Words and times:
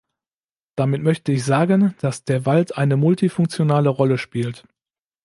Damit 0.75 1.03
möchte 1.03 1.31
ich 1.31 1.43
sagen, 1.45 1.93
dass 1.99 2.23
der 2.23 2.47
Wald 2.47 2.75
eine 2.75 2.97
multifunktionale 2.97 3.89
Rolle 3.89 4.17
spielt. 4.17 4.65